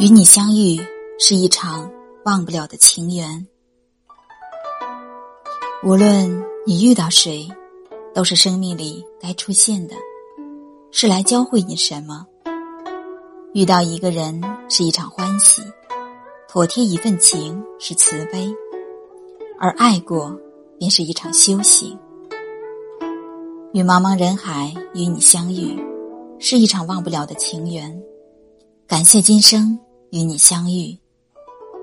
[0.00, 0.80] 与你相遇
[1.18, 1.90] 是一场
[2.24, 3.46] 忘不了的情缘。
[5.84, 7.46] 无论你遇到谁，
[8.14, 9.94] 都是生命里该出现的，
[10.90, 12.26] 是来教会你什么。
[13.52, 15.60] 遇到一个人是一场欢喜，
[16.48, 18.50] 妥帖一份情是慈悲，
[19.58, 20.34] 而爱过
[20.78, 21.98] 便是一场修行。
[23.74, 25.78] 与茫茫人海与你相遇，
[26.38, 28.02] 是一场忘不了的情缘。
[28.86, 29.78] 感谢今生。
[30.10, 30.98] 与你相遇，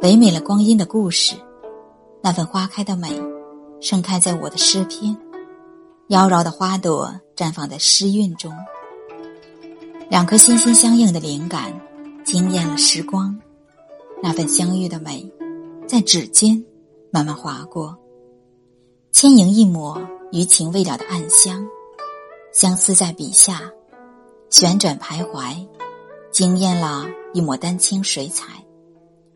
[0.02, 1.34] 唯美了光阴的故事。
[2.22, 3.10] 那份花开的美，
[3.80, 5.16] 盛开在我的诗篇；
[6.08, 8.52] 妖娆的花朵绽放在诗韵中。
[10.10, 11.74] 两颗心心相印的灵感，
[12.26, 13.34] 惊艳了时光。
[14.22, 15.26] 那份相遇的美，
[15.88, 16.62] 在指尖
[17.12, 17.96] 慢慢划过，
[19.12, 20.02] 轻盈一抹
[20.34, 21.66] 余情未了的暗香，
[22.52, 23.72] 相思在笔下
[24.50, 25.66] 旋转徘徊。
[26.38, 28.64] 惊艳了一抹丹青水彩，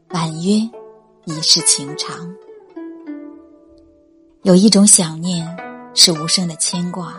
[0.09, 0.57] 婉约，
[1.25, 2.31] 一世情长。
[4.43, 5.43] 有一种想念，
[5.95, 7.15] 是无声的牵挂，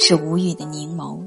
[0.00, 1.24] 是无语的凝眸。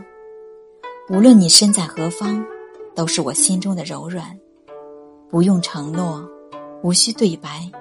[1.09, 2.45] 无论你身在何方，
[2.93, 4.37] 都是我心中的柔软。
[5.29, 6.21] 不用承诺，
[6.83, 7.71] 无需对白，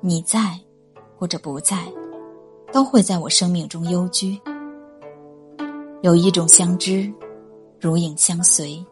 [0.00, 0.58] 你在
[1.18, 1.86] 或者不在，
[2.72, 4.40] 都会在我生命中幽居。
[6.00, 7.12] 有一种相知，
[7.78, 8.82] 如影相随。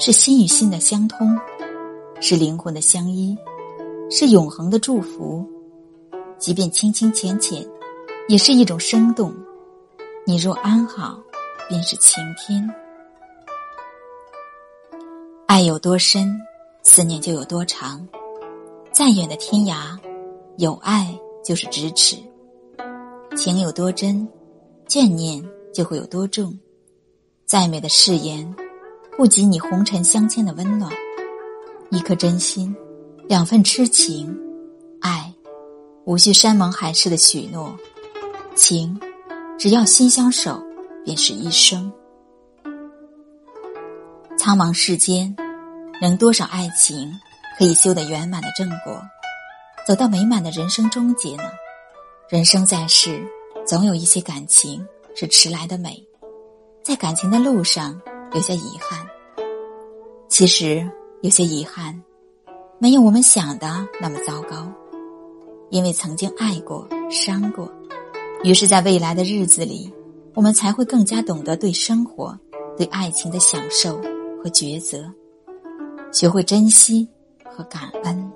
[0.00, 1.36] 是心与心的相通，
[2.22, 3.36] 是灵魂的相依，
[4.10, 5.46] 是永恒的祝福。
[6.38, 7.62] 即便清清浅浅，
[8.26, 9.30] 也是一种生动。
[10.26, 11.20] 你若安好，
[11.68, 12.66] 便是晴天。
[15.46, 16.34] 爱有多深，
[16.82, 18.08] 思念就有多长。
[18.92, 19.98] 再远的天涯，
[20.56, 22.16] 有爱就是咫尺。
[23.36, 24.26] 情有多真，
[24.88, 26.58] 眷念就会有多重。
[27.44, 28.56] 再美的誓言。
[29.16, 30.90] 不及你红尘相牵的温暖，
[31.90, 32.74] 一颗真心，
[33.28, 34.34] 两份痴情，
[35.00, 35.34] 爱，
[36.04, 37.76] 无需山盟海誓的许诺，
[38.54, 38.98] 情，
[39.58, 40.62] 只要心相守，
[41.04, 41.92] 便是一生。
[44.38, 45.36] 苍茫世间，
[46.00, 47.12] 能多少爱情
[47.58, 49.02] 可以修得圆满的正果，
[49.86, 51.44] 走到美满的人生终结呢？
[52.30, 53.22] 人生在世，
[53.66, 56.02] 总有一些感情是迟来的美，
[56.82, 58.00] 在感情的路上。
[58.32, 59.04] 有些遗憾，
[60.28, 60.88] 其实
[61.20, 62.00] 有些遗憾，
[62.78, 64.70] 没有我们想的那么糟糕。
[65.70, 67.70] 因为曾经爱过、伤过，
[68.44, 69.92] 于是，在未来的日子里，
[70.34, 72.38] 我们才会更加懂得对生活、
[72.76, 73.96] 对爱情的享受
[74.42, 75.12] 和抉择，
[76.12, 77.08] 学会珍惜
[77.44, 78.32] 和感恩。